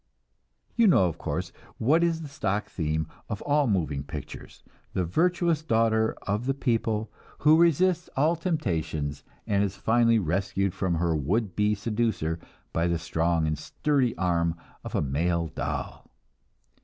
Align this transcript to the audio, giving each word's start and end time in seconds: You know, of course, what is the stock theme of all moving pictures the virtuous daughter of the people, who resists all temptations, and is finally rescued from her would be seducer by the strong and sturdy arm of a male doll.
You 0.75 0.87
know, 0.87 1.05
of 1.05 1.19
course, 1.19 1.51
what 1.77 2.03
is 2.03 2.23
the 2.23 2.27
stock 2.27 2.65
theme 2.71 3.05
of 3.29 3.43
all 3.43 3.67
moving 3.67 4.01
pictures 4.01 4.63
the 4.93 5.05
virtuous 5.05 5.61
daughter 5.61 6.15
of 6.23 6.47
the 6.47 6.55
people, 6.55 7.11
who 7.37 7.55
resists 7.61 8.09
all 8.17 8.35
temptations, 8.35 9.23
and 9.45 9.63
is 9.63 9.75
finally 9.75 10.17
rescued 10.17 10.73
from 10.73 10.95
her 10.95 11.15
would 11.15 11.55
be 11.55 11.75
seducer 11.75 12.39
by 12.73 12.87
the 12.87 12.97
strong 12.97 13.45
and 13.45 13.59
sturdy 13.59 14.17
arm 14.17 14.55
of 14.83 14.95
a 14.95 15.03
male 15.03 15.49
doll. 15.49 16.09